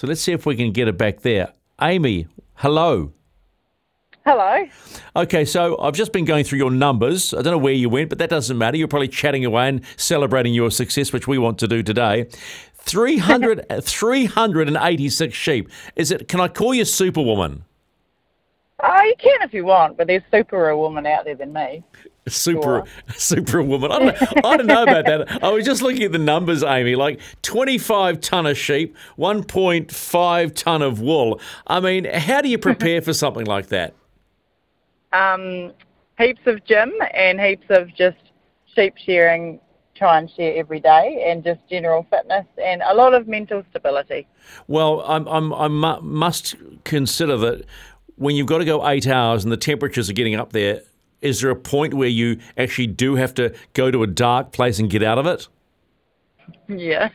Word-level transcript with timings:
So 0.00 0.06
let's 0.06 0.22
see 0.22 0.32
if 0.32 0.46
we 0.46 0.56
can 0.56 0.72
get 0.72 0.88
it 0.88 0.96
back 0.96 1.20
there. 1.20 1.52
Amy, 1.78 2.26
hello. 2.54 3.12
Hello. 4.24 4.64
Okay, 5.14 5.44
so 5.44 5.78
I've 5.78 5.92
just 5.92 6.14
been 6.14 6.24
going 6.24 6.42
through 6.42 6.56
your 6.56 6.70
numbers. 6.70 7.34
I 7.34 7.42
don't 7.42 7.52
know 7.52 7.58
where 7.58 7.74
you 7.74 7.90
went, 7.90 8.08
but 8.08 8.16
that 8.16 8.30
doesn't 8.30 8.56
matter. 8.56 8.78
You're 8.78 8.88
probably 8.88 9.08
chatting 9.08 9.44
away 9.44 9.68
and 9.68 9.82
celebrating 9.98 10.54
your 10.54 10.70
success, 10.70 11.12
which 11.12 11.28
we 11.28 11.36
want 11.36 11.58
to 11.58 11.68
do 11.68 11.82
today. 11.82 12.28
300, 12.76 13.66
386 13.82 15.36
sheep. 15.36 15.68
Is 15.96 16.10
it? 16.10 16.28
Can 16.28 16.40
I 16.40 16.48
call 16.48 16.72
you 16.72 16.86
Superwoman? 16.86 17.66
Oh, 18.82 19.02
you 19.02 19.16
can 19.18 19.42
if 19.42 19.52
you 19.52 19.66
want, 19.66 19.98
but 19.98 20.06
there's 20.06 20.22
super 20.30 20.70
a 20.70 20.78
woman 20.78 21.04
out 21.04 21.26
there 21.26 21.34
than 21.34 21.52
me. 21.52 21.84
Super, 22.28 22.84
superwoman. 23.16 23.90
I 23.90 23.98
don't, 23.98 24.06
know, 24.06 24.50
I 24.50 24.56
don't 24.56 24.66
know 24.66 24.82
about 24.82 25.06
that. 25.06 25.42
I 25.42 25.50
was 25.50 25.64
just 25.64 25.82
looking 25.82 26.02
at 26.02 26.12
the 26.12 26.18
numbers, 26.18 26.62
Amy. 26.62 26.94
Like 26.94 27.20
25 27.42 28.20
ton 28.20 28.46
of 28.46 28.58
sheep, 28.58 28.96
1.5 29.18 30.54
ton 30.54 30.82
of 30.82 31.00
wool. 31.00 31.40
I 31.66 31.80
mean, 31.80 32.04
how 32.04 32.40
do 32.40 32.48
you 32.48 32.58
prepare 32.70 33.00
for 33.00 33.12
something 33.12 33.46
like 33.46 33.68
that? 33.68 33.94
Um, 35.12 35.72
heaps 36.18 36.42
of 36.46 36.64
gym 36.64 36.92
and 37.14 37.40
heaps 37.40 37.66
of 37.70 37.88
just 37.96 38.18
sheep 38.74 38.94
shearing, 39.04 39.58
try 39.96 40.18
and 40.18 40.30
share 40.30 40.56
every 40.56 40.80
day, 40.80 41.24
and 41.26 41.42
just 41.42 41.60
general 41.68 42.06
fitness 42.10 42.46
and 42.62 42.82
a 42.82 42.94
lot 42.94 43.14
of 43.14 43.26
mental 43.26 43.64
stability. 43.70 44.26
Well, 44.68 45.02
I'm, 45.06 45.26
I'm, 45.26 45.52
I 45.52 45.68
must 46.00 46.54
consider 46.84 47.36
that 47.38 47.64
when 48.16 48.36
you've 48.36 48.46
got 48.46 48.58
to 48.58 48.64
go 48.64 48.86
eight 48.86 49.06
hours 49.06 49.44
and 49.44 49.50
the 49.50 49.56
temperatures 49.56 50.10
are 50.10 50.12
getting 50.12 50.34
up 50.34 50.52
there, 50.52 50.82
is 51.22 51.40
there 51.40 51.50
a 51.50 51.56
point 51.56 51.94
where 51.94 52.08
you 52.08 52.38
actually 52.56 52.86
do 52.86 53.16
have 53.16 53.34
to 53.34 53.54
go 53.74 53.90
to 53.90 54.02
a 54.02 54.06
dark 54.06 54.52
place 54.52 54.78
and 54.78 54.90
get 54.90 55.02
out 55.02 55.18
of 55.18 55.26
it? 55.26 55.48
Yeah. 56.68 57.10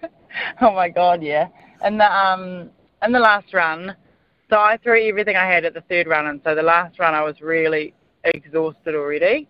oh 0.60 0.72
my 0.72 0.88
god, 0.88 1.22
yeah. 1.22 1.48
And 1.82 2.00
the 2.00 2.12
um 2.12 2.70
in 3.02 3.12
the 3.12 3.18
last 3.18 3.52
run, 3.52 3.94
so 4.50 4.56
I 4.56 4.76
threw 4.78 5.06
everything 5.08 5.36
I 5.36 5.46
had 5.46 5.64
at 5.64 5.74
the 5.74 5.82
third 5.82 6.06
run, 6.06 6.26
and 6.26 6.40
so 6.44 6.54
the 6.54 6.62
last 6.62 6.98
run 6.98 7.14
I 7.14 7.22
was 7.22 7.40
really 7.40 7.94
exhausted 8.24 8.94
already. 8.94 9.48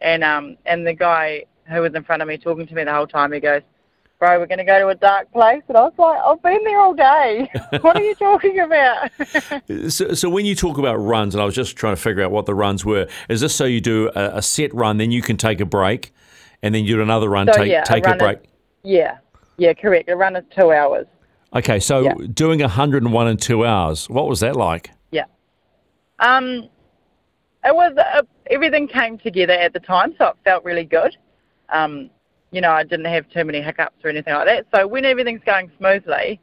And 0.00 0.24
um 0.24 0.56
and 0.66 0.86
the 0.86 0.94
guy 0.94 1.44
who 1.66 1.80
was 1.80 1.94
in 1.94 2.04
front 2.04 2.22
of 2.22 2.28
me 2.28 2.36
talking 2.36 2.66
to 2.66 2.74
me 2.74 2.84
the 2.84 2.92
whole 2.92 3.06
time, 3.06 3.32
he 3.32 3.40
goes, 3.40 3.62
bro, 4.20 4.38
we're 4.38 4.46
going 4.46 4.58
to 4.58 4.64
go 4.64 4.78
to 4.78 4.88
a 4.88 4.94
dark 4.94 5.32
place. 5.32 5.62
And 5.66 5.76
I 5.76 5.80
was 5.80 5.94
like, 5.98 6.20
I've 6.20 6.42
been 6.42 6.62
there 6.62 6.78
all 6.78 6.94
day. 6.94 7.50
what 7.80 7.96
are 7.96 8.02
you 8.02 8.14
talking 8.14 8.60
about? 8.60 9.10
so, 9.90 10.14
so, 10.14 10.30
when 10.30 10.46
you 10.46 10.54
talk 10.54 10.78
about 10.78 10.96
runs, 10.96 11.34
and 11.34 11.42
I 11.42 11.44
was 11.44 11.54
just 11.54 11.74
trying 11.74 11.96
to 11.96 12.00
figure 12.00 12.22
out 12.22 12.30
what 12.30 12.46
the 12.46 12.54
runs 12.54 12.84
were, 12.84 13.08
is 13.28 13.40
this 13.40 13.54
so 13.54 13.64
you 13.64 13.80
do 13.80 14.10
a, 14.14 14.36
a 14.36 14.42
set 14.42 14.72
run, 14.72 14.98
then 14.98 15.10
you 15.10 15.22
can 15.22 15.36
take 15.36 15.60
a 15.60 15.64
break, 15.64 16.12
and 16.62 16.72
then 16.72 16.84
you 16.84 16.96
do 16.96 17.02
another 17.02 17.28
run, 17.28 17.48
so, 17.48 17.54
take, 17.54 17.70
yeah, 17.72 17.82
take 17.82 18.06
a, 18.06 18.12
a 18.12 18.16
break? 18.16 18.38
Is, 18.38 18.46
yeah, 18.84 19.18
yeah, 19.56 19.72
correct. 19.72 20.08
A 20.08 20.14
run 20.14 20.36
is 20.36 20.44
two 20.54 20.70
hours. 20.70 21.06
Okay, 21.52 21.80
so 21.80 22.02
yeah. 22.02 22.14
doing 22.32 22.60
101 22.60 23.28
in 23.28 23.36
two 23.36 23.66
hours, 23.66 24.08
what 24.08 24.28
was 24.28 24.40
that 24.40 24.54
like? 24.54 24.90
Yeah. 25.10 25.24
Um, 26.20 26.68
it 27.64 27.74
was, 27.74 27.96
uh, 27.96 28.22
everything 28.50 28.86
came 28.86 29.18
together 29.18 29.54
at 29.54 29.72
the 29.72 29.80
time, 29.80 30.14
so 30.16 30.28
it 30.28 30.36
felt 30.44 30.64
really 30.64 30.84
good. 30.84 31.16
Um, 31.70 32.10
you 32.52 32.60
know, 32.60 32.72
I 32.72 32.82
didn't 32.82 33.06
have 33.06 33.28
too 33.30 33.44
many 33.44 33.60
hiccups 33.60 34.04
or 34.04 34.10
anything 34.10 34.34
like 34.34 34.46
that. 34.46 34.66
So 34.74 34.86
when 34.86 35.04
everything's 35.04 35.42
going 35.44 35.70
smoothly, 35.78 36.40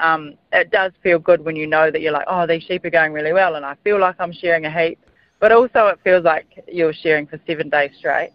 um, 0.00 0.34
it 0.52 0.70
does 0.70 0.92
feel 1.02 1.18
good 1.18 1.44
when 1.44 1.56
you 1.56 1.66
know 1.66 1.90
that 1.90 2.00
you're 2.00 2.12
like, 2.12 2.26
oh, 2.28 2.46
these 2.46 2.62
sheep 2.62 2.84
are 2.84 2.90
going 2.90 3.12
really 3.12 3.32
well, 3.32 3.54
and 3.56 3.64
I 3.64 3.76
feel 3.84 3.98
like 3.98 4.16
I'm 4.18 4.32
sharing 4.32 4.64
a 4.66 4.70
heap. 4.70 4.98
But 5.40 5.52
also, 5.52 5.86
it 5.88 5.98
feels 6.02 6.24
like 6.24 6.64
you're 6.66 6.92
sharing 6.94 7.26
for 7.26 7.38
seven 7.46 7.68
days 7.68 7.90
straight 7.98 8.32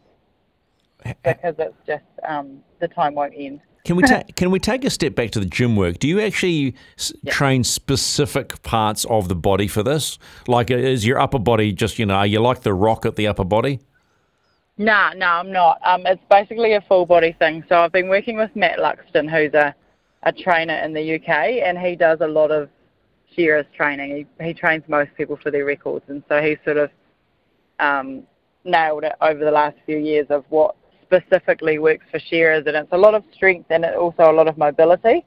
because 1.23 1.55
it's 1.57 1.75
just 1.87 2.03
um, 2.27 2.59
the 2.79 2.87
time 2.87 3.15
won't 3.15 3.33
end. 3.35 3.59
Can 3.85 3.95
we 3.95 4.03
ta- 4.03 4.21
can 4.35 4.51
we 4.51 4.59
take 4.59 4.85
a 4.85 4.89
step 4.91 5.15
back 5.15 5.31
to 5.31 5.39
the 5.39 5.45
gym 5.47 5.75
work? 5.75 5.97
Do 5.99 6.07
you 6.07 6.19
actually 6.21 6.75
s- 6.97 7.11
Yeah. 7.23 7.33
train 7.33 7.63
specific 7.63 8.61
parts 8.61 9.05
of 9.05 9.27
the 9.27 9.35
body 9.35 9.67
for 9.67 9.81
this? 9.81 10.19
Like, 10.47 10.69
uh, 10.69 10.75
is 10.75 11.05
your 11.05 11.19
upper 11.19 11.39
body 11.39 11.71
just 11.71 11.97
you 11.97 12.05
know? 12.05 12.15
Are 12.15 12.27
you 12.27 12.39
like 12.39 12.61
the 12.61 12.73
rock 12.73 13.05
at 13.05 13.15
the 13.15 13.27
upper 13.27 13.43
body? 13.43 13.79
Nah, 14.81 15.13
no, 15.13 15.27
I'm 15.27 15.51
not. 15.51 15.79
Um, 15.85 16.07
it's 16.07 16.23
basically 16.27 16.73
a 16.73 16.81
full 16.81 17.05
body 17.05 17.35
thing. 17.37 17.63
So 17.69 17.75
I've 17.81 17.91
been 17.91 18.09
working 18.09 18.35
with 18.35 18.49
Matt 18.55 18.79
Luxton, 18.79 19.29
who's 19.29 19.53
a, 19.53 19.75
a 20.23 20.33
trainer 20.33 20.73
in 20.73 20.91
the 20.91 21.15
UK, 21.15 21.29
and 21.63 21.77
he 21.77 21.95
does 21.95 22.17
a 22.21 22.27
lot 22.27 22.49
of 22.49 22.67
shearers 23.35 23.67
training. 23.77 24.25
He, 24.39 24.43
he 24.43 24.55
trains 24.55 24.83
most 24.87 25.11
people 25.15 25.37
for 25.37 25.51
their 25.51 25.65
records, 25.65 26.05
and 26.07 26.23
so 26.27 26.41
he 26.41 26.57
sort 26.65 26.77
of 26.77 26.89
um, 27.79 28.23
nailed 28.65 29.03
it 29.03 29.13
over 29.21 29.45
the 29.45 29.51
last 29.51 29.77
few 29.85 29.97
years 29.97 30.25
of 30.31 30.45
what 30.49 30.75
specifically 31.03 31.77
works 31.77 32.05
for 32.09 32.17
shearers, 32.17 32.63
and 32.65 32.75
it's 32.75 32.91
a 32.91 32.97
lot 32.97 33.13
of 33.13 33.23
strength 33.35 33.69
and 33.69 33.85
it 33.85 33.95
also 33.95 34.31
a 34.31 34.33
lot 34.33 34.47
of 34.47 34.57
mobility. 34.57 35.23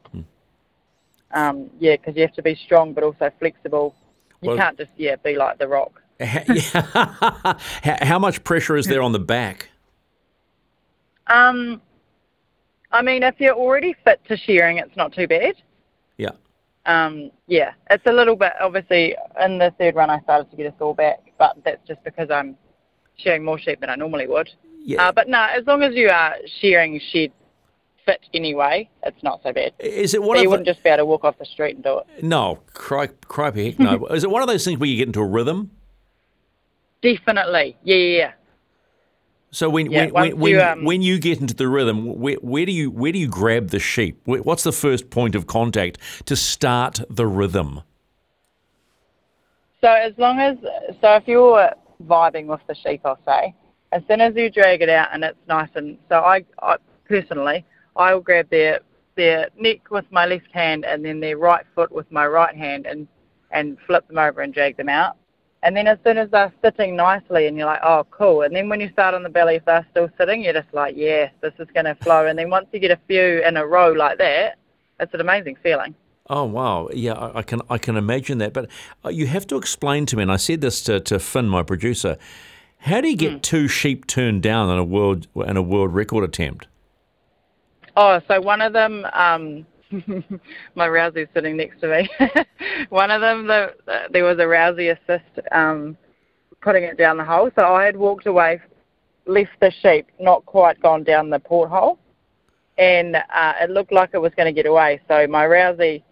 Um, 1.30 1.70
yeah, 1.78 1.94
because 1.94 2.16
you 2.16 2.22
have 2.22 2.34
to 2.34 2.42
be 2.42 2.56
strong 2.64 2.92
but 2.92 3.04
also 3.04 3.30
flexible. 3.38 3.94
You 4.42 4.48
Well- 4.50 4.58
can't 4.58 4.76
just 4.76 4.90
yeah 4.96 5.14
be 5.14 5.36
like 5.36 5.58
the 5.58 5.68
Rock. 5.68 6.00
How, 7.82 8.18
much 8.18 8.44
pressure 8.44 8.76
is 8.76 8.86
there 8.86 9.02
on 9.02 9.12
the 9.12 9.18
back? 9.18 9.68
Um, 11.26 11.80
I 12.92 13.02
mean, 13.02 13.22
if 13.22 13.34
you're 13.38 13.54
already 13.54 13.94
fit 14.04 14.20
to 14.28 14.36
shearing, 14.36 14.78
it's 14.78 14.96
not 14.96 15.12
too 15.12 15.26
bad. 15.26 15.54
Yeah. 16.16 16.30
Um, 16.86 17.30
yeah, 17.46 17.72
it's 17.90 18.06
a 18.06 18.12
little 18.12 18.36
bit. 18.36 18.52
Obviously, 18.60 19.16
in 19.42 19.58
the 19.58 19.74
third 19.78 19.94
run, 19.94 20.10
I 20.10 20.20
started 20.20 20.50
to 20.50 20.56
get 20.56 20.66
a 20.72 20.74
sore 20.78 20.94
back, 20.94 21.18
but 21.38 21.56
that's 21.64 21.86
just 21.88 22.02
because 22.04 22.30
I'm 22.30 22.56
shearing 23.16 23.44
more 23.44 23.58
sheep 23.58 23.80
than 23.80 23.90
I 23.90 23.96
normally 23.96 24.26
would. 24.26 24.50
Yeah. 24.84 25.08
Uh, 25.08 25.12
but 25.12 25.28
no, 25.28 25.42
as 25.42 25.66
long 25.66 25.82
as 25.82 25.94
you 25.94 26.10
are 26.10 26.36
shearing 26.60 27.00
shed 27.10 27.32
fit 28.04 28.20
anyway, 28.34 28.88
it's 29.02 29.22
not 29.22 29.40
so 29.42 29.52
bad. 29.52 29.72
is 29.80 30.12
it 30.14 30.22
one 30.22 30.36
But 30.36 30.42
you 30.42 30.50
wouldn't 30.50 30.66
just 30.66 30.82
be 30.82 30.90
able 30.90 30.98
to 30.98 31.06
walk 31.06 31.24
off 31.24 31.38
the 31.38 31.46
street 31.46 31.74
and 31.76 31.82
do 31.82 31.98
it. 32.00 32.22
no? 32.22 32.60
Cri- 32.74 33.08
cripey, 33.26 33.70
heck 33.70 33.78
no. 33.78 34.06
is 34.10 34.24
it 34.24 34.30
one 34.30 34.42
of 34.42 34.48
those 34.48 34.64
things 34.64 34.78
where 34.78 34.88
you 34.88 34.96
get 34.96 35.08
into 35.08 35.20
a 35.20 35.26
rhythm? 35.26 35.70
Definitely, 37.04 37.76
yeah, 37.84 37.96
yeah. 37.96 38.16
yeah. 38.16 38.32
So 39.50 39.68
when 39.68 39.90
Yeah, 39.90 40.06
when 40.06 40.12
when, 40.12 40.38
when, 40.38 40.50
you, 40.50 40.56
you, 40.56 40.64
um, 40.64 40.84
when 40.84 41.02
you 41.02 41.18
get 41.18 41.40
into 41.40 41.54
the 41.54 41.68
rhythm, 41.68 42.18
where, 42.18 42.36
where 42.36 42.64
do 42.64 42.72
you 42.72 42.90
where 42.90 43.12
do 43.12 43.18
you 43.18 43.28
grab 43.28 43.68
the 43.68 43.78
sheep? 43.78 44.18
What's 44.24 44.64
the 44.64 44.72
first 44.72 45.10
point 45.10 45.34
of 45.34 45.46
contact 45.46 45.98
to 46.24 46.34
start 46.34 47.00
the 47.10 47.26
rhythm? 47.26 47.82
So 49.82 49.88
as 49.88 50.14
long 50.16 50.40
as 50.40 50.56
so 51.00 51.16
if 51.16 51.28
you're 51.28 51.70
vibing 52.04 52.46
with 52.46 52.62
the 52.66 52.74
sheep, 52.74 53.02
I'll 53.04 53.18
say, 53.26 53.54
as 53.92 54.02
soon 54.08 54.22
as 54.22 54.34
you 54.34 54.48
drag 54.50 54.80
it 54.80 54.88
out 54.88 55.10
and 55.12 55.22
it's 55.22 55.38
nice 55.46 55.68
and 55.74 55.98
so 56.08 56.20
I, 56.20 56.44
I 56.62 56.76
personally 57.06 57.66
I 57.96 58.14
will 58.14 58.22
grab 58.22 58.48
their 58.48 58.80
their 59.14 59.50
neck 59.58 59.90
with 59.90 60.06
my 60.10 60.24
left 60.24 60.50
hand 60.52 60.86
and 60.86 61.04
then 61.04 61.20
their 61.20 61.36
right 61.36 61.66
foot 61.74 61.92
with 61.92 62.10
my 62.10 62.26
right 62.26 62.56
hand 62.56 62.86
and 62.86 63.06
and 63.50 63.76
flip 63.86 64.08
them 64.08 64.18
over 64.18 64.40
and 64.40 64.54
drag 64.54 64.78
them 64.78 64.88
out. 64.88 65.18
And 65.64 65.74
then 65.74 65.86
as 65.86 65.98
soon 66.04 66.18
as 66.18 66.30
they're 66.30 66.52
sitting 66.62 66.94
nicely 66.94 67.46
and 67.46 67.56
you're 67.56 67.66
like, 67.66 67.80
oh 67.82 68.06
cool. 68.10 68.42
And 68.42 68.54
then 68.54 68.68
when 68.68 68.80
you 68.80 68.90
start 68.90 69.14
on 69.14 69.22
the 69.22 69.30
belly, 69.30 69.56
if 69.56 69.64
they're 69.64 69.86
still 69.90 70.10
sitting, 70.18 70.44
you're 70.44 70.52
just 70.52 70.72
like, 70.74 70.94
yeah, 70.94 71.30
this 71.40 71.54
is 71.58 71.66
going 71.72 71.86
to 71.86 71.94
flow. 71.96 72.26
And 72.26 72.38
then 72.38 72.50
once 72.50 72.66
you 72.70 72.78
get 72.78 72.90
a 72.90 73.00
few 73.08 73.42
in 73.42 73.56
a 73.56 73.66
row 73.66 73.90
like 73.90 74.18
that, 74.18 74.58
it's 75.00 75.14
an 75.14 75.22
amazing 75.22 75.56
feeling. 75.62 75.94
Oh 76.28 76.44
wow, 76.44 76.88
yeah, 76.92 77.32
I, 77.34 77.42
can 77.42 77.60
I 77.68 77.76
can 77.76 77.96
imagine 77.96 78.38
that. 78.38 78.52
But 78.54 78.70
uh, 79.04 79.10
you 79.10 79.26
have 79.26 79.46
to 79.48 79.56
explain 79.56 80.06
to 80.06 80.16
me, 80.16 80.22
and 80.22 80.32
I 80.32 80.36
said 80.36 80.62
this 80.62 80.80
to, 80.84 80.98
to 81.00 81.18
Finn, 81.18 81.48
my 81.48 81.62
producer. 81.62 82.16
How 82.78 83.02
do 83.02 83.08
you 83.08 83.16
get 83.16 83.42
two 83.42 83.68
sheep 83.68 84.06
turned 84.06 84.42
down 84.42 84.70
in 84.70 84.78
a 84.78 84.84
world 84.84 85.26
in 85.34 85.56
a 85.56 85.62
world 85.62 85.94
record 85.94 86.24
attempt? 86.24 86.66
Oh, 87.96 88.20
so 88.26 88.40
one 88.40 88.62
of 88.62 88.72
them, 88.72 89.06
um, 89.12 89.66
my 90.74 90.88
Rousey's 90.88 91.28
sitting 91.34 91.56
next 91.56 91.80
to 91.80 91.88
me. 91.88 92.08
one 92.88 93.10
of 93.10 93.20
them, 93.20 93.46
the, 93.46 93.74
there 94.10 94.24
was 94.24 94.38
a 94.38 94.42
Rousey 94.42 94.92
assist 94.92 95.46
um, 95.52 95.96
putting 96.60 96.84
it 96.84 96.96
down 96.96 97.16
the 97.16 97.24
hole. 97.24 97.50
So 97.56 97.74
I 97.74 97.84
had 97.84 97.96
walked 97.96 98.26
away, 98.26 98.60
left 99.26 99.50
the 99.60 99.72
sheep, 99.82 100.06
not 100.20 100.44
quite 100.46 100.80
gone 100.80 101.04
down 101.04 101.30
the 101.30 101.38
porthole, 101.38 101.98
and 102.78 103.16
uh, 103.16 103.52
it 103.60 103.70
looked 103.70 103.92
like 103.92 104.10
it 104.14 104.18
was 104.18 104.32
going 104.36 104.52
to 104.52 104.52
get 104.52 104.66
away. 104.66 105.00
So 105.08 105.26
my 105.26 105.44
Rousey 105.44 106.02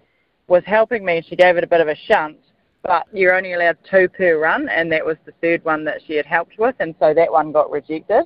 was 0.46 0.62
helping 0.66 1.04
me. 1.04 1.24
She 1.28 1.36
gave 1.36 1.56
it 1.56 1.64
a 1.64 1.66
bit 1.66 1.80
of 1.80 1.88
a 1.88 1.96
shunt, 2.06 2.38
but 2.82 3.06
you're 3.12 3.34
only 3.34 3.54
allowed 3.54 3.78
two 3.90 4.08
per 4.08 4.38
run, 4.38 4.68
and 4.68 4.90
that 4.92 5.04
was 5.04 5.16
the 5.24 5.32
third 5.40 5.64
one 5.64 5.84
that 5.84 6.00
she 6.06 6.14
had 6.14 6.26
helped 6.26 6.58
with, 6.58 6.74
and 6.78 6.94
so 7.00 7.14
that 7.14 7.32
one 7.32 7.52
got 7.52 7.70
rejected. 7.70 8.24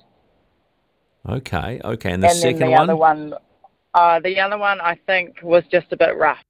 Okay, 1.29 1.81
okay, 1.85 2.13
and 2.13 2.23
the 2.23 2.29
and 2.29 2.37
second 2.37 2.61
the 2.61 2.71
one. 2.71 2.81
other 2.81 2.97
one, 2.97 3.35
uh, 3.97 4.21
the 4.21 4.39
other 4.39 4.59
one 4.59 4.81
I 4.81 4.95
think 5.07 5.43
was 5.43 5.65
just 5.73 5.89
a 5.93 5.97
bit 5.97 6.17
rough, 6.17 6.45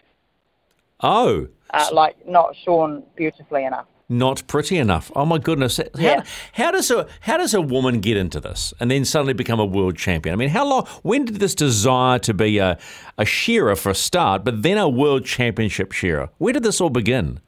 Oh, 1.01 1.49
uh, 1.73 1.89
like 1.93 2.17
not 2.27 2.55
shorn 2.65 3.03
beautifully 3.17 3.65
enough. 3.65 3.87
not 4.09 4.47
pretty 4.47 4.77
enough. 4.79 5.11
Oh 5.17 5.25
my 5.27 5.39
goodness! 5.39 5.79
How, 5.79 5.85
Yeah. 5.99 6.23
how 6.53 6.71
does 6.71 6.91
a 6.91 7.07
how 7.21 7.37
does 7.39 7.55
a 7.55 7.61
woman 7.61 8.01
get 8.01 8.17
into 8.17 8.41
this 8.41 8.73
and 8.81 8.91
then 8.91 9.05
suddenly 9.05 9.35
become 9.35 9.61
a 9.61 9.65
world 9.77 9.97
champion? 9.97 10.33
I 10.33 10.37
mean, 10.37 10.49
how 10.51 10.65
long? 10.67 10.87
When 11.03 11.25
did 11.25 11.37
this 11.37 11.55
desire 11.55 12.19
to 12.21 12.33
be 12.35 12.59
a 12.59 12.79
a 13.19 13.25
shearer 13.25 13.75
for 13.77 13.91
a 13.91 13.95
start, 13.95 14.45
but 14.45 14.63
then 14.63 14.79
a 14.79 14.89
world 14.89 15.25
championship 15.25 15.93
shearer? 15.93 16.31
Where 16.39 16.53
did 16.53 16.63
this 16.63 16.81
all 16.81 16.91
begin? 16.91 17.41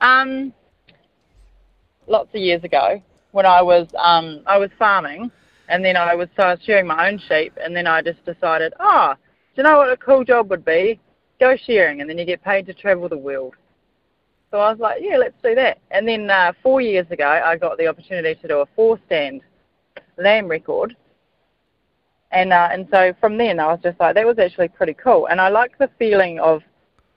Um, 0.00 0.52
lots 2.06 2.28
of 2.34 2.40
years 2.40 2.62
ago, 2.64 3.00
when 3.32 3.46
I 3.46 3.62
was 3.62 3.86
um, 3.96 4.40
I 4.46 4.58
was 4.58 4.70
farming, 4.78 5.30
and 5.68 5.84
then 5.84 5.96
I 5.96 6.14
was 6.14 6.28
so 6.36 6.44
I 6.44 6.50
was 6.54 6.60
shearing 6.64 6.86
my 6.86 7.08
own 7.08 7.20
sheep, 7.28 7.52
and 7.62 7.74
then 7.74 7.86
I 7.86 8.02
just 8.02 8.24
decided, 8.24 8.74
oh, 8.80 9.14
do 9.14 9.62
you 9.62 9.62
know 9.62 9.78
what 9.78 9.90
a 9.90 9.96
cool 9.96 10.24
job 10.24 10.50
would 10.50 10.64
be? 10.64 11.00
go 11.40 11.56
shearing, 11.66 12.00
and 12.00 12.08
then 12.08 12.18
you 12.18 12.24
get 12.24 12.42
paid 12.42 12.66
to 12.66 12.74
travel 12.74 13.08
the 13.08 13.18
world. 13.18 13.54
So 14.50 14.60
I 14.60 14.70
was 14.70 14.78
like, 14.78 14.98
yeah, 15.02 15.16
let's 15.16 15.34
do 15.42 15.54
that. 15.56 15.78
And 15.90 16.06
then 16.06 16.30
uh, 16.30 16.52
four 16.62 16.80
years 16.80 17.06
ago, 17.10 17.26
I 17.26 17.56
got 17.56 17.76
the 17.76 17.88
opportunity 17.88 18.40
to 18.40 18.48
do 18.48 18.60
a 18.60 18.66
four 18.76 18.98
stand 19.06 19.40
lamb 20.16 20.46
record. 20.48 20.96
And 22.30 22.52
uh, 22.52 22.68
and 22.72 22.86
so 22.92 23.12
from 23.20 23.36
then, 23.36 23.58
I 23.58 23.66
was 23.66 23.80
just 23.82 23.98
like, 23.98 24.14
that 24.14 24.26
was 24.26 24.38
actually 24.38 24.68
pretty 24.68 24.94
cool. 24.94 25.26
And 25.26 25.40
I 25.40 25.48
like 25.48 25.76
the 25.78 25.90
feeling 25.98 26.38
of 26.38 26.62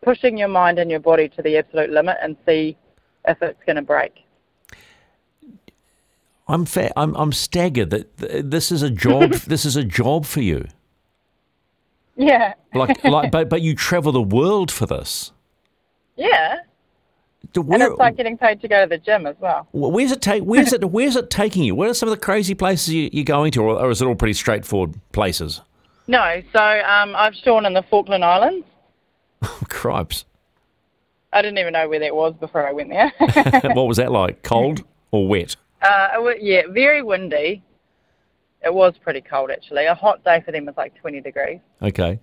pushing 0.03 0.37
your 0.37 0.47
mind 0.47 0.79
and 0.79 0.89
your 0.89 0.99
body 0.99 1.29
to 1.29 1.41
the 1.41 1.57
absolute 1.57 1.91
limit 1.91 2.17
and 2.21 2.35
see 2.45 2.75
if 3.27 3.37
it's 3.41 3.63
going 3.65 3.75
to 3.75 3.81
break. 3.81 4.26
I'm 6.47 6.65
fa- 6.65 6.93
I'm 6.97 7.15
I'm 7.15 7.31
staggered 7.31 7.89
that 7.89 8.17
th- 8.17 8.45
this 8.45 8.71
is 8.71 8.81
a 8.81 8.89
job. 8.89 9.31
this 9.47 9.65
is 9.65 9.75
a 9.75 9.83
job 9.83 10.25
for 10.25 10.41
you. 10.41 10.65
Yeah. 12.15 12.53
Like 12.73 13.03
like, 13.03 13.31
but 13.35 13.49
but 13.49 13.61
you 13.61 13.75
travel 13.75 14.11
the 14.11 14.21
world 14.21 14.71
for 14.71 14.85
this. 14.85 15.31
Yeah. 16.15 16.59
To 17.53 17.61
And 17.61 17.81
it's 17.81 17.97
like 17.97 18.17
getting 18.17 18.37
paid 18.37 18.61
to 18.61 18.67
go 18.67 18.81
to 18.81 18.89
the 18.89 18.97
gym 18.97 19.25
as 19.25 19.35
well. 19.39 19.67
where's 19.71 20.11
it 20.11 20.21
take? 20.21 20.43
Where's 20.43 20.73
it? 20.73 20.83
Where's 20.89 21.15
it 21.15 21.29
taking 21.29 21.63
you? 21.63 21.75
Where 21.75 21.89
are 21.89 21.93
some 21.93 22.09
of 22.09 22.15
the 22.15 22.19
crazy 22.19 22.55
places 22.55 22.93
you, 22.93 23.09
you're 23.13 23.23
going 23.23 23.51
to, 23.51 23.61
or, 23.61 23.79
or 23.79 23.89
is 23.89 24.01
it 24.01 24.05
all 24.05 24.15
pretty 24.15 24.33
straightforward 24.33 24.95
places? 25.13 25.61
No, 26.07 26.41
so 26.51 26.59
um, 26.59 27.15
I've 27.15 27.35
shorn 27.35 27.65
in 27.65 27.73
the 27.73 27.83
Falkland 27.83 28.25
Islands. 28.25 28.65
Cripes! 29.69 30.25
I 31.31 31.41
didn't 31.41 31.57
even 31.59 31.73
know 31.73 31.87
where 31.87 31.99
that 31.99 32.15
was 32.15 32.33
before 32.39 32.67
I 32.67 32.71
went 32.71 32.89
there. 32.89 33.11
what 33.75 33.87
was 33.87 33.97
that 33.97 34.11
like? 34.11 34.41
Cold 34.43 34.83
or 35.11 35.27
wet? 35.27 35.55
Uh, 35.81 36.09
it 36.13 36.41
yeah, 36.41 36.61
very 36.69 37.01
windy. 37.01 37.63
It 38.63 38.73
was 38.73 38.93
pretty 39.01 39.21
cold 39.21 39.51
actually. 39.51 39.85
A 39.85 39.95
hot 39.95 40.23
day 40.23 40.41
for 40.45 40.51
them 40.51 40.65
was 40.65 40.75
like 40.77 40.95
20 40.99 41.21
degrees. 41.21 41.59
Okay. 41.81 42.19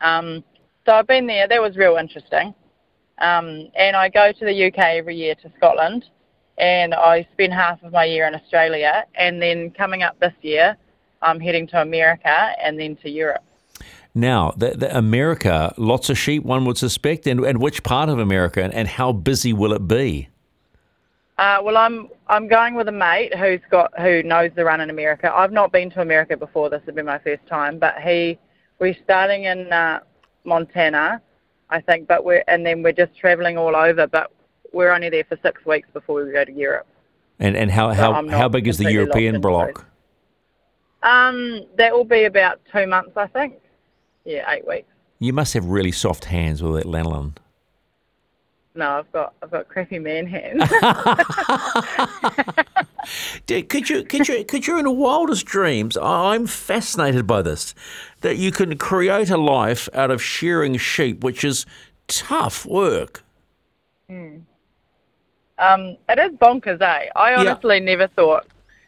Um, 0.00 0.42
so 0.86 0.92
I've 0.92 1.06
been 1.06 1.26
there. 1.26 1.48
That 1.48 1.62
was 1.62 1.76
real 1.76 1.96
interesting. 1.96 2.54
Um, 3.18 3.68
and 3.76 3.96
I 3.96 4.08
go 4.08 4.32
to 4.32 4.44
the 4.44 4.66
UK 4.66 4.78
every 4.78 5.16
year 5.16 5.34
to 5.36 5.52
Scotland, 5.56 6.04
and 6.58 6.94
I 6.94 7.26
spend 7.32 7.52
half 7.52 7.82
of 7.82 7.92
my 7.92 8.04
year 8.04 8.26
in 8.26 8.34
Australia. 8.34 9.04
And 9.14 9.40
then 9.40 9.70
coming 9.70 10.02
up 10.02 10.18
this 10.20 10.34
year, 10.42 10.76
I'm 11.22 11.40
heading 11.40 11.66
to 11.68 11.80
America 11.80 12.52
and 12.62 12.78
then 12.78 12.96
to 12.96 13.10
Europe. 13.10 13.44
Now, 14.14 14.52
the, 14.56 14.70
the 14.70 14.96
America, 14.96 15.74
lots 15.76 16.08
of 16.10 16.18
sheep, 16.18 16.44
one 16.44 16.64
would 16.66 16.78
suspect, 16.78 17.26
and, 17.26 17.40
and 17.40 17.60
which 17.60 17.82
part 17.82 18.08
of 18.08 18.18
America, 18.18 18.62
and, 18.62 18.72
and 18.72 18.86
how 18.86 19.12
busy 19.12 19.52
will 19.52 19.72
it 19.72 19.88
be? 19.88 20.28
Uh, 21.36 21.58
well, 21.62 21.76
I'm 21.76 22.08
I'm 22.28 22.46
going 22.46 22.74
with 22.74 22.88
a 22.88 22.92
mate 22.92 23.34
who's 23.34 23.60
got 23.70 23.98
who 24.00 24.22
knows 24.22 24.52
the 24.54 24.64
run 24.64 24.80
in 24.80 24.90
America. 24.90 25.32
I've 25.34 25.52
not 25.52 25.72
been 25.72 25.90
to 25.90 26.00
America 26.00 26.36
before. 26.36 26.70
This 26.70 26.82
has 26.86 26.94
been 26.94 27.06
my 27.06 27.18
first 27.18 27.44
time, 27.48 27.78
but 27.78 27.96
he 28.00 28.38
we're 28.78 28.96
starting 29.02 29.44
in 29.44 29.72
uh, 29.72 30.00
Montana, 30.44 31.20
I 31.70 31.80
think, 31.80 32.06
but 32.06 32.24
we're 32.24 32.44
and 32.46 32.64
then 32.64 32.82
we're 32.82 32.92
just 32.92 33.16
traveling 33.16 33.58
all 33.58 33.74
over. 33.74 34.06
But 34.06 34.30
we're 34.72 34.92
only 34.92 35.10
there 35.10 35.24
for 35.24 35.36
six 35.42 35.64
weeks 35.66 35.88
before 35.92 36.24
we 36.24 36.30
go 36.30 36.44
to 36.44 36.52
Europe. 36.52 36.86
And 37.40 37.56
and 37.56 37.68
how 37.68 37.92
how, 37.92 38.12
I'm 38.12 38.28
how 38.28 38.48
big 38.48 38.68
is 38.68 38.78
the 38.78 38.92
European 38.92 39.40
block? 39.40 39.84
Um, 41.02 41.66
that 41.76 41.92
will 41.92 42.04
be 42.04 42.24
about 42.24 42.60
two 42.72 42.86
months, 42.86 43.12
I 43.16 43.26
think. 43.26 43.54
Yeah, 44.24 44.50
eight 44.50 44.66
weeks. 44.66 44.88
You 45.18 45.32
must 45.32 45.52
have 45.54 45.66
really 45.66 45.92
soft 45.92 46.26
hands 46.26 46.62
with 46.62 46.74
that 46.74 46.86
lanolin. 46.86 47.36
No, 48.76 48.98
I've 48.98 49.12
got 49.12 49.34
I've 49.40 49.52
got 49.52 49.68
crappy 49.68 50.00
man 50.00 50.26
hands. 50.26 50.68
Dude, 53.46 53.68
Could 53.68 53.88
you 53.88 54.04
could 54.04 54.26
you 54.26 54.44
could 54.44 54.66
you 54.66 54.78
in 54.78 54.84
the 54.84 54.90
wildest 54.90 55.46
dreams? 55.46 55.96
I'm 55.96 56.46
fascinated 56.46 57.26
by 57.26 57.42
this. 57.42 57.74
That 58.22 58.36
you 58.36 58.50
can 58.50 58.76
create 58.76 59.30
a 59.30 59.36
life 59.36 59.88
out 59.94 60.10
of 60.10 60.22
shearing 60.22 60.76
sheep, 60.76 61.22
which 61.22 61.44
is 61.44 61.66
tough 62.08 62.66
work. 62.66 63.22
um, 65.58 65.96
it 66.08 66.18
is 66.18 66.32
bonkers, 66.38 66.80
eh? 66.80 67.08
I 67.14 67.34
honestly 67.34 67.80
never 67.80 68.08
thought 68.08 68.46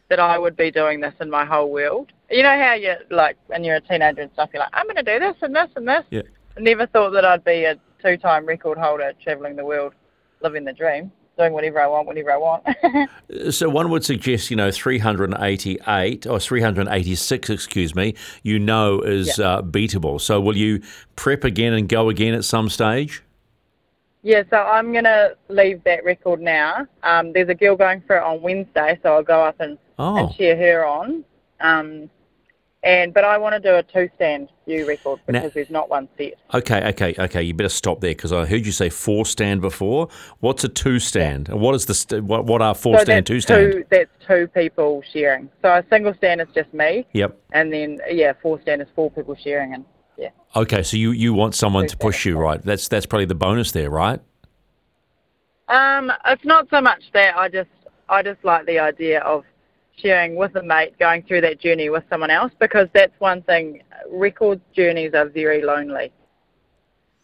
that 0.08 0.18
I 0.18 0.38
would 0.38 0.56
be 0.56 0.70
doing 0.70 1.00
this 1.00 1.14
in 1.20 1.30
my 1.30 1.44
whole 1.44 1.70
world. 1.70 2.10
You 2.30 2.42
know 2.42 2.60
how 2.60 2.74
you 2.74 2.94
like 3.10 3.36
when 3.46 3.62
you're 3.62 3.76
a 3.76 3.80
teenager 3.80 4.22
and 4.22 4.32
stuff, 4.32 4.50
you're 4.52 4.60
like, 4.60 4.70
I'm 4.72 4.86
going 4.86 4.96
to 4.96 5.02
do 5.02 5.20
this 5.20 5.36
and 5.42 5.54
this 5.54 5.68
and 5.76 5.86
this. 5.86 6.04
Yeah. 6.10 6.22
I 6.56 6.60
never 6.60 6.86
thought 6.86 7.10
that 7.10 7.24
I'd 7.24 7.44
be 7.44 7.64
a 7.64 7.78
two-time 8.06 8.46
record 8.46 8.78
holder, 8.78 9.12
traveling 9.22 9.56
the 9.56 9.64
world, 9.64 9.92
living 10.40 10.64
the 10.64 10.72
dream, 10.72 11.10
doing 11.36 11.52
whatever 11.52 11.80
I 11.80 11.86
want, 11.88 12.06
whenever 12.06 12.30
I 12.32 12.36
want. 12.36 12.64
So 13.50 13.68
one 13.68 13.90
would 13.90 14.04
suggest, 14.04 14.50
you 14.50 14.56
know, 14.56 14.70
388 14.70 16.26
or 16.28 16.38
386, 16.38 17.50
excuse 17.50 17.94
me, 17.94 18.14
you 18.44 18.58
know 18.60 19.00
is 19.00 19.40
uh, 19.40 19.62
beatable. 19.62 20.20
So 20.20 20.40
will 20.40 20.56
you 20.56 20.80
prep 21.16 21.42
again 21.42 21.72
and 21.72 21.88
go 21.88 22.08
again 22.08 22.34
at 22.34 22.44
some 22.44 22.68
stage? 22.68 23.22
Yeah, 24.22 24.44
so 24.50 24.56
I'm 24.58 24.92
gonna 24.92 25.30
leave 25.48 25.82
that 25.84 26.04
record 26.04 26.40
now. 26.40 26.86
Um, 27.02 27.32
there's 27.32 27.48
a 27.48 27.54
girl 27.54 27.76
going 27.76 28.00
for 28.06 28.16
it 28.16 28.22
on 28.22 28.40
Wednesday, 28.42 28.98
so 29.02 29.14
I'll 29.14 29.22
go 29.22 29.44
up 29.44 29.56
and, 29.60 29.76
Oh. 29.98 30.16
and 30.16 30.34
cheer 30.34 30.56
her 30.56 30.86
on. 30.86 31.24
Um, 31.60 32.08
and 32.86 33.12
but 33.12 33.24
I 33.24 33.36
want 33.36 33.54
to 33.54 33.60
do 33.60 33.74
a 33.74 33.82
two-stand 33.82 34.48
ewe 34.66 34.86
record 34.86 35.20
Now- 35.28 35.40
because 35.40 35.52
there's 35.54 35.70
not 35.70 35.90
one 35.90 36.08
set. 36.16 36.34
Okay, 36.54 36.88
okay, 36.90 37.14
okay. 37.18 37.42
You 37.42 37.52
better 37.52 37.68
stop 37.68 38.00
there 38.00 38.12
because 38.12 38.32
I 38.32 38.46
heard 38.46 38.64
you 38.64 38.72
say 38.72 38.88
four 38.88 39.26
stand 39.26 39.60
before. 39.60 40.08
What's 40.40 40.62
a 40.64 40.68
two 40.68 40.98
stand? 40.98 41.48
And 41.48 41.60
what 41.60 41.74
is 41.74 41.86
the 41.86 41.94
st- 41.94 42.24
what, 42.24 42.46
what 42.46 42.62
are 42.62 42.74
four 42.74 42.96
so 42.98 43.04
stand, 43.04 43.26
that's 43.26 43.28
two 43.28 43.40
stand? 43.40 43.72
Two, 43.72 43.84
that's 43.90 44.10
two 44.26 44.46
people 44.48 45.02
sharing. 45.12 45.50
So 45.62 45.68
a 45.68 45.84
single 45.90 46.14
stand 46.14 46.40
is 46.40 46.48
just 46.54 46.72
me, 46.72 47.06
Yep. 47.12 47.38
and 47.52 47.72
then 47.72 48.00
yeah, 48.10 48.32
four 48.40 48.60
stand 48.62 48.80
is 48.80 48.88
four 48.94 49.10
people 49.10 49.34
sharing, 49.34 49.74
and 49.74 49.84
yeah. 50.16 50.30
Okay, 50.54 50.82
so 50.82 50.96
you, 50.96 51.10
you 51.10 51.34
want 51.34 51.54
someone 51.54 51.86
to 51.88 51.96
push 51.96 52.24
you, 52.24 52.38
right? 52.38 52.62
That's 52.62 52.88
that's 52.88 53.04
probably 53.04 53.26
the 53.26 53.34
bonus 53.34 53.72
there, 53.72 53.90
right? 53.90 54.20
Um, 55.68 56.12
it's 56.26 56.44
not 56.44 56.68
so 56.70 56.80
much 56.80 57.02
that 57.12 57.36
I 57.36 57.48
just 57.48 57.68
I 58.08 58.22
just 58.22 58.44
like 58.44 58.66
the 58.66 58.78
idea 58.78 59.20
of 59.20 59.44
sharing 59.96 60.36
with 60.36 60.54
a 60.56 60.62
mate, 60.62 60.98
going 60.98 61.22
through 61.22 61.40
that 61.42 61.58
journey 61.60 61.88
with 61.90 62.04
someone 62.10 62.30
else, 62.30 62.52
because 62.58 62.88
that's 62.92 63.18
one 63.18 63.42
thing. 63.42 63.82
Record 64.10 64.60
journeys 64.74 65.14
are 65.14 65.28
very 65.28 65.62
lonely 65.62 66.12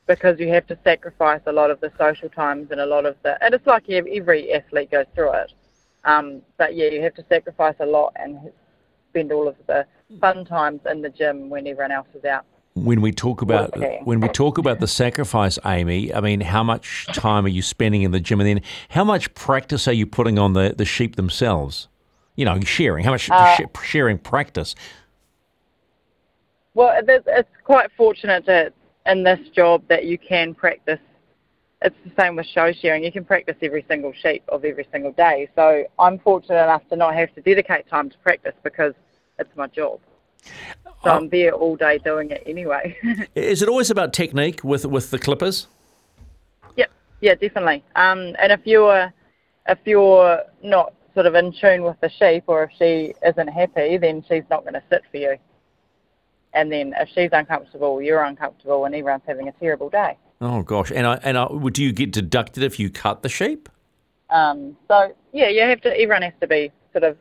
because 0.07 0.39
you 0.41 0.49
have 0.49 0.67
to 0.67 0.77
sacrifice 0.83 1.41
a 1.47 1.53
lot 1.53 1.71
of 1.71 1.81
the 1.81 1.93
social 1.97 2.29
times 2.29 2.69
and 2.71 2.81
a 2.81 2.87
lot 2.87 3.07
of 3.07 3.17
the, 3.23 3.43
and 3.45 3.55
it's 3.55 3.67
like 3.67 3.89
every 3.89 4.53
athlete 4.53 4.91
goes 4.91 5.07
through 5.15 5.33
it. 5.33 5.53
Um, 6.05 6.43
but 6.59 6.75
yeah, 6.75 6.87
you 6.87 7.01
have 7.03 7.15
to 7.15 7.25
sacrifice 7.29 7.77
a 7.79 7.87
lot 7.87 8.13
and 8.17 8.51
spend 9.11 9.31
all 9.31 9.47
of 9.47 9.55
the 9.67 9.87
fun 10.21 10.45
times 10.45 10.81
in 10.91 11.03
the 11.03 11.09
gym 11.09 11.49
when 11.51 11.67
everyone 11.67 11.93
else 11.93 12.09
is 12.15 12.25
out. 12.25 12.45
When 12.75 13.03
we 13.03 13.13
talk 13.13 13.43
about 13.43 13.77
Okay. 13.77 14.01
when 14.05 14.21
we 14.21 14.29
talk 14.29 14.57
about 14.57 14.81
the 14.81 14.89
sacrifice, 14.89 15.59
Amy, 15.65 16.13
I 16.13 16.21
mean, 16.21 16.41
how 16.41 16.65
much 16.65 17.07
time 17.13 17.45
are 17.45 17.51
you 17.51 17.61
spending 17.61 18.03
in 18.03 18.13
the 18.13 18.21
gym, 18.21 18.41
and 18.41 18.49
then 18.49 18.63
how 18.89 19.05
much 19.05 19.33
practice 19.35 19.87
are 19.87 19.93
you 19.93 20.07
putting 20.07 20.39
on 20.39 20.55
the, 20.55 20.75
the 20.77 20.87
sheep 20.87 21.17
themselves? 21.17 21.89
You 22.37 22.45
know, 22.45 22.61
sharing. 22.61 23.05
How 23.05 23.11
much 23.11 23.29
Uh, 23.31 23.57
sh- 23.57 23.63
sharing 23.85 24.19
practice? 24.19 24.75
Well, 26.75 26.99
it's, 27.07 27.49
quite 27.65 27.91
fortunate 27.93 28.47
that 28.47 28.73
in 29.07 29.23
this 29.23 29.49
job 29.51 29.83
that 29.89 30.05
you 30.05 30.19
can 30.19 30.55
practice. 30.55 30.99
It's 31.83 31.97
the 32.05 32.13
same 32.23 32.37
with 32.37 32.47
show 32.47 32.73
sharing. 32.73 33.03
You 33.05 33.13
can 33.13 33.25
practice 33.25 33.57
every 33.61 33.85
single 33.89 34.13
sheep 34.13 34.43
of 34.49 34.65
every 34.65 34.87
single 34.93 35.13
day. 35.13 35.49
So 35.55 35.85
I'm 35.99 36.19
fortunate 36.21 36.63
enough 36.63 36.89
to 36.91 36.97
not 36.97 37.15
have 37.15 37.35
to 37.35 37.41
dedicate 37.41 37.89
time 37.89 38.09
to 38.11 38.19
practice 38.19 38.55
because 38.63 38.95
it's 39.39 39.55
my 39.57 39.67
job. 39.67 40.01
So 41.05 41.11
I'm 41.11 41.29
there 41.29 41.53
all 41.53 41.77
day 41.77 41.99
doing 41.99 42.31
it 42.31 42.43
anyway. 42.47 42.97
Is 43.35 43.63
it 43.63 43.69
always 43.69 43.91
about 43.91 44.13
technique 44.13 44.63
with 44.63 44.87
with 44.87 45.11
the 45.11 45.19
clippers? 45.19 45.67
yep, 46.77 46.91
yeah, 47.21 47.35
definitely. 47.35 47.83
Um, 47.97 48.37
and 48.39 48.53
if 48.53 48.61
you're 48.65 49.13
if 49.69 49.79
you're 49.85 50.43
not 50.63 50.95
sort 51.15 51.27
of 51.27 51.35
in 51.35 51.53
tune 51.53 51.83
with 51.83 52.01
the 52.01 52.11
sheep, 52.11 52.45
or 52.47 52.65
if 52.65 52.71
she 52.79 53.15
isn't 53.27 53.49
happy, 53.49 53.97
then 53.99 54.25
she's 54.29 54.45
not 54.51 54.63
going 54.63 54.75
to 54.75 54.83
sit 54.91 55.03
for 55.11 55.17
you. 55.17 55.37
And 56.55 56.71
then 56.71 56.95
if 56.99 57.09
she's 57.15 57.31
uncomfortable, 57.33 58.03
you're 58.03 58.23
uncomfortable, 58.23 58.85
and 58.85 58.95
everyone's 58.95 59.23
having 59.27 59.49
a 59.49 59.53
terrible 59.53 59.89
day. 59.89 60.19
Oh 60.41 60.63
gosh, 60.63 60.91
and 60.91 61.07
I, 61.07 61.21
and 61.23 61.39
I, 61.39 61.47
do 61.73 61.83
you 61.83 61.93
get 61.93 62.13
deducted 62.13 62.63
if 62.63 62.79
you 62.79 62.91
cut 62.91 63.23
the 63.23 63.29
sheep? 63.29 63.69
Um, 64.29 64.77
so 64.89 65.15
yeah, 65.33 65.49
you 65.49 65.63
have 65.63 65.81
to. 65.83 65.91
Everyone 65.93 66.23
has 66.23 66.33
to 66.41 66.47
be 66.47 66.73
sort 66.93 67.05
of. 67.05 67.17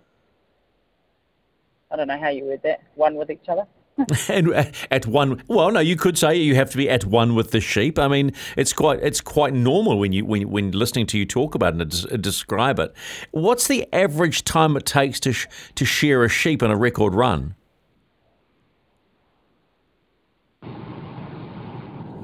I 1.91 1.97
don't 1.97 2.07
know 2.07 2.19
how 2.19 2.29
you 2.29 2.45
word 2.45 2.61
that. 2.63 2.81
One 2.95 3.15
with 3.15 3.29
each 3.29 3.47
other. 3.47 3.67
and 4.29 4.73
at 4.89 5.05
one, 5.07 5.43
well, 5.47 5.71
no, 5.71 5.79
you 5.79 5.95
could 5.95 6.17
say 6.17 6.35
you 6.35 6.55
have 6.55 6.69
to 6.71 6.77
be 6.77 6.89
at 6.89 7.05
one 7.05 7.35
with 7.35 7.51
the 7.51 7.59
sheep. 7.59 7.99
I 7.99 8.07
mean, 8.07 8.33
it's 8.57 8.73
quite 8.73 8.99
it's 9.01 9.21
quite 9.21 9.53
normal 9.53 9.99
when 9.99 10.11
you 10.13 10.25
when 10.25 10.49
when 10.49 10.71
listening 10.71 11.05
to 11.07 11.17
you 11.17 11.25
talk 11.25 11.55
about 11.55 11.79
it 11.79 12.05
and 12.05 12.23
describe 12.23 12.79
it. 12.79 12.93
What's 13.31 13.67
the 13.67 13.87
average 13.93 14.43
time 14.43 14.75
it 14.77 14.85
takes 14.85 15.19
to 15.21 15.33
sh- 15.33 15.47
to 15.75 15.85
shear 15.85 16.23
a 16.23 16.29
sheep 16.29 16.61
in 16.61 16.71
a 16.71 16.77
record 16.77 17.13
run? 17.13 17.55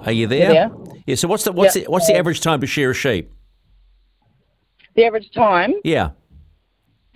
Are 0.06 0.12
you 0.12 0.28
there? 0.28 0.54
there? 0.54 0.72
Yeah. 1.06 1.16
So 1.16 1.28
what's 1.28 1.44
the 1.44 1.52
what's 1.52 1.76
Yeah. 1.76 1.84
the, 1.84 1.92
what's 1.92 2.08
the 2.08 2.16
average 2.16 2.42
time 2.42 2.62
to 2.62 2.68
shear 2.68 2.92
a 2.92 2.94
sheep? 2.94 3.32
The 4.96 5.06
average 5.06 5.30
time. 5.32 5.74
Yeah. 5.84 6.12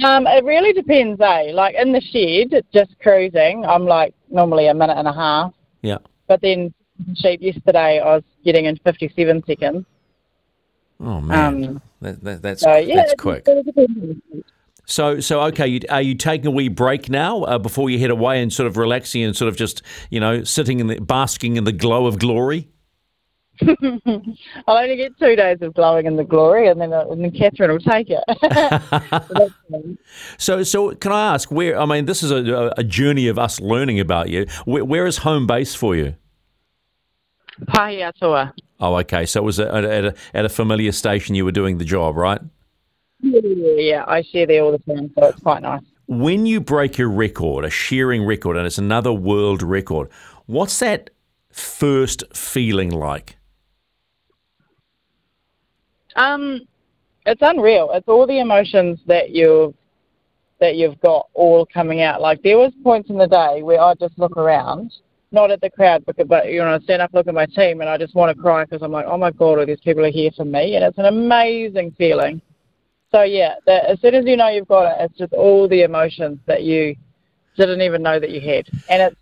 Um, 0.04 0.26
it 0.28 0.44
really 0.44 0.74
depends, 0.74 1.22
eh? 1.22 1.52
Like 1.54 1.76
in 1.76 1.92
the 1.92 2.02
shed, 2.02 2.64
just 2.74 2.98
cruising, 3.00 3.66
I'm 3.66 3.86
like 3.86 4.14
normally 4.32 4.68
a 4.68 4.74
minute 4.74 4.98
and 4.98 5.08
a 5.08 5.14
half. 5.14 5.54
Yeah. 5.82 5.98
But 6.28 6.42
then 6.42 6.74
sheep 7.16 7.42
yesterday, 7.42 8.00
I 8.00 8.16
was 8.16 8.24
getting 8.46 8.66
in 8.66 8.78
57 8.78 9.44
seconds. 9.46 9.86
Oh 11.00 11.20
man, 11.20 11.64
Um, 11.66 11.82
that, 12.02 12.24
that, 12.24 12.42
that's 12.42 12.62
So 12.62 12.76
yeah, 12.76 12.98
that's 12.98 13.16
quick. 13.16 13.48
it 13.48 13.56
was 13.56 13.68
a 13.68 13.72
good 13.72 13.96
one. 13.96 14.44
So 14.86 15.20
so 15.20 15.42
okay, 15.44 15.68
you, 15.68 15.80
are 15.90 16.02
you 16.02 16.16
taking 16.16 16.48
a 16.48 16.52
wee 16.52 16.68
break 16.68 17.10
now 17.10 17.44
uh, 17.44 17.58
before 17.58 17.90
you 17.90 17.98
head 18.00 18.10
away 18.12 18.42
and 18.42 18.52
sort 18.52 18.68
of 18.68 18.78
relaxing 18.78 19.24
and 19.24 19.36
sort 19.36 19.48
of 19.48 19.56
just 19.56 19.82
you 20.10 20.20
know 20.20 20.44
sitting 20.44 20.80
in 20.80 20.88
the 20.88 21.00
basking 21.00 21.56
in 21.56 21.64
the 21.64 21.72
glow 21.72 22.06
of 22.08 22.20
glory? 22.20 22.68
I'll 24.68 24.78
only 24.78 24.96
get 24.96 25.18
two 25.20 25.36
days 25.36 25.58
of 25.62 25.74
glowing 25.74 26.06
in 26.06 26.16
the 26.16 26.24
glory, 26.24 26.68
and 26.68 26.80
then 26.82 26.94
uh, 26.94 27.06
and 27.10 27.24
then 27.24 27.32
Catherine 27.32 27.72
will 27.72 27.80
take 27.80 28.08
it. 28.10 28.24
So. 29.28 29.50
So 30.38 30.64
so 30.64 30.96
can 30.96 31.12
I 31.12 31.34
ask 31.34 31.52
where? 31.52 31.80
I 31.80 31.86
mean, 31.86 32.06
this 32.06 32.24
is 32.24 32.32
a, 32.32 32.74
a 32.78 32.84
journey 32.84 33.28
of 33.28 33.40
us 33.40 33.62
learning 33.62 34.00
about 34.00 34.30
you. 34.30 34.46
Where, 34.66 34.84
where 34.84 35.06
is 35.06 35.18
home 35.20 35.48
base 35.48 35.74
for 35.74 35.96
you? 35.96 36.16
Pahiatua. 37.66 38.54
Oh, 38.80 38.96
okay. 38.98 39.26
So 39.26 39.42
it 39.42 39.44
was 39.44 39.60
at 39.60 39.86
a, 39.86 39.94
at 39.94 40.06
a, 40.06 40.16
at 40.34 40.46
a 40.46 40.50
familiar 40.50 40.92
station 40.92 41.36
you 41.36 41.46
were 41.46 41.52
doing 41.52 41.78
the 41.78 41.86
job, 41.86 42.16
right? 42.16 42.42
Yeah, 43.20 43.40
yeah, 43.44 43.74
yeah, 43.78 44.06
I 44.08 44.24
share 44.24 44.48
there 44.48 44.64
all 44.64 44.72
the 44.72 44.80
time, 44.80 45.12
so 45.18 45.28
it's 45.28 45.40
quite 45.42 45.62
nice. 45.62 45.84
When 46.08 46.46
you 46.46 46.60
break 46.60 46.98
a 46.98 47.08
record, 47.08 47.64
a 47.64 47.70
shearing 47.70 48.26
record, 48.26 48.58
and 48.58 48.66
it's 48.66 48.80
another 48.80 49.14
world 49.14 49.62
record, 49.62 50.10
what's 50.48 50.80
that 50.80 51.12
first 51.52 52.24
feeling 52.36 52.90
like? 52.90 53.38
Um, 56.16 56.62
it's 57.26 57.42
unreal. 57.42 57.92
It's 57.94 58.08
all 58.08 58.26
the 58.26 58.40
emotions 58.40 59.00
that 59.08 59.32
you've 59.32 59.74
that 60.60 60.76
you've 60.76 61.00
got 61.02 61.28
all 61.34 61.66
coming 61.66 62.02
out. 62.02 62.22
Like 62.22 62.42
there 62.44 62.58
was 62.58 62.72
points 62.84 63.10
in 63.10 63.18
the 63.18 63.28
day 63.28 63.64
where 63.64 63.82
I 63.82 63.96
just 63.96 64.18
look 64.18 64.38
around, 64.38 64.94
not 65.32 65.50
at 65.50 65.60
the 65.60 65.70
crowd, 65.70 66.04
but 66.06 66.16
but 66.28 66.52
you 66.52 66.60
know, 66.60 66.76
I 66.76 66.80
stand 66.80 67.02
up, 67.02 67.14
look 67.14 67.28
at 67.28 67.34
my 67.34 67.48
team, 67.48 67.82
and 67.82 67.90
I 67.90 67.98
just 67.98 68.16
want 68.16 68.36
to 68.36 68.42
cry 68.42 68.64
because 68.64 68.82
I'm 68.82 68.92
like, 68.92 69.06
oh 69.08 69.18
my 69.18 69.32
god, 69.32 69.60
all 69.60 69.66
these 69.66 69.80
people 69.80 70.06
are 70.06 70.12
here 70.12 70.32
for 70.36 70.46
me, 70.46 70.76
and 70.76 70.86
it's 70.86 70.98
an 70.98 71.06
amazing 71.06 71.96
feeling. 71.98 72.42
So 73.12 73.24
yeah, 73.24 73.56
that, 73.66 73.86
as 73.86 74.00
soon 74.02 74.16
as 74.16 74.26
you 74.26 74.38
know 74.38 74.50
you've 74.50 74.68
got 74.68 74.92
it, 74.92 75.06
it's 75.06 75.18
just 75.18 75.34
all 75.34 75.68
the 75.68 75.82
emotions 75.82 76.40
that 76.46 76.64
you 76.64 76.96
didn't 77.58 77.82
even 77.82 78.02
know 78.02 78.20
that 78.20 78.30
you 78.30 78.40
had, 78.40 78.68
and 78.90 79.02
it's 79.02 79.16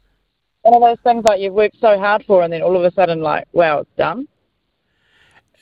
one 0.62 0.76
of 0.76 0.82
those 0.82 1.04
things 1.04 1.24
like 1.24 1.40
you've 1.40 1.54
worked 1.54 1.78
so 1.80 1.98
hard 1.98 2.24
for, 2.28 2.44
and 2.44 2.52
then 2.52 2.62
all 2.62 2.76
of 2.76 2.84
a 2.84 2.92
sudden, 2.94 3.22
like, 3.22 3.48
wow, 3.54 3.80
it's 3.80 3.90
done. 3.98 4.28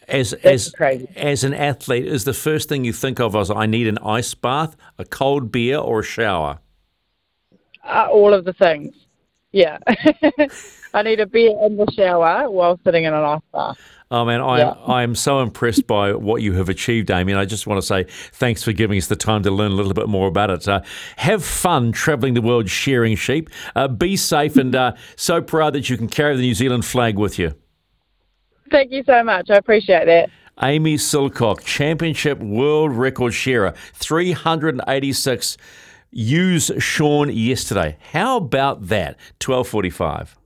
As 0.07 0.31
That's 0.31 0.45
as 0.45 0.71
crazy. 0.71 1.09
as 1.17 1.43
an 1.43 1.53
athlete, 1.53 2.05
is 2.07 2.23
the 2.23 2.33
first 2.33 2.69
thing 2.69 2.85
you 2.85 2.93
think 2.93 3.19
of 3.19 3.35
as 3.35 3.51
I 3.51 3.65
need 3.65 3.87
an 3.87 3.97
ice 3.99 4.33
bath, 4.33 4.75
a 4.97 5.03
cold 5.05 5.51
beer, 5.51 5.77
or 5.77 5.99
a 5.99 6.03
shower? 6.03 6.59
Uh, 7.83 8.07
all 8.09 8.33
of 8.33 8.45
the 8.45 8.53
things. 8.53 8.95
Yeah. 9.51 9.77
I 10.93 11.01
need 11.03 11.19
a 11.19 11.25
beer 11.25 11.55
in 11.63 11.77
the 11.77 11.91
shower 11.91 12.49
while 12.49 12.79
sitting 12.83 13.03
in 13.03 13.13
an 13.13 13.23
ice 13.23 13.41
bath. 13.53 13.77
Oh 14.09 14.23
man, 14.23 14.39
I 14.39 14.59
Yeah. 14.59 14.69
I 14.87 15.03
am 15.03 15.15
so 15.15 15.41
impressed 15.41 15.87
by 15.87 16.13
what 16.13 16.41
you 16.41 16.53
have 16.53 16.69
achieved, 16.69 17.11
Amy. 17.11 17.33
And 17.33 17.39
I 17.39 17.45
just 17.45 17.67
want 17.67 17.81
to 17.81 17.85
say 17.85 18.05
thanks 18.31 18.63
for 18.63 18.71
giving 18.71 18.97
us 18.97 19.07
the 19.07 19.15
time 19.17 19.43
to 19.43 19.51
learn 19.51 19.71
a 19.71 19.75
little 19.75 19.93
bit 19.93 20.07
more 20.07 20.27
about 20.27 20.49
it. 20.49 20.67
Uh, 20.67 20.81
have 21.17 21.43
fun 21.43 21.91
travelling 21.91 22.33
the 22.33 22.41
world 22.41 22.69
sharing 22.69 23.15
sheep. 23.17 23.49
Uh, 23.75 23.87
be 23.89 24.15
safe, 24.15 24.55
and 24.55 24.73
uh, 24.75 24.93
so 25.17 25.41
proud 25.41 25.73
that 25.73 25.89
you 25.89 25.97
can 25.97 26.07
carry 26.07 26.35
the 26.37 26.41
New 26.41 26.53
Zealand 26.53 26.85
flag 26.85 27.17
with 27.17 27.37
you. 27.37 27.53
Thank 28.71 28.91
you 28.91 29.03
so 29.05 29.23
much. 29.23 29.49
I 29.49 29.55
appreciate 29.55 30.05
that. 30.05 30.29
Amy 30.61 30.95
Silcock, 30.95 31.63
championship 31.63 32.39
world 32.39 32.91
record 32.91 33.33
sharer, 33.33 33.73
386. 33.93 35.57
Use 36.11 36.71
Sean 36.79 37.29
yesterday. 37.29 37.97
How 38.11 38.37
about 38.37 38.87
that? 38.87 39.17
1245. 39.43 40.36